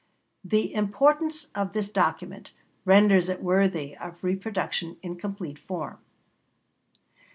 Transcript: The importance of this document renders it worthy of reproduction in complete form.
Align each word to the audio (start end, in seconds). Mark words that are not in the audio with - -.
The 0.43 0.73
importance 0.73 1.45
of 1.53 1.73
this 1.73 1.91
document 1.91 2.49
renders 2.85 3.29
it 3.29 3.43
worthy 3.43 3.95
of 3.95 4.23
reproduction 4.23 4.97
in 5.03 5.15
complete 5.15 5.59
form. 5.59 5.99